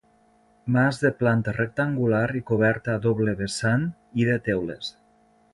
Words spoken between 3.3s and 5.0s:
vessant i de teules.